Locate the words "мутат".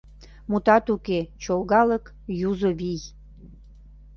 0.49-0.85